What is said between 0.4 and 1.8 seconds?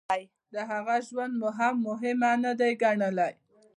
د هغه ژوند مو هم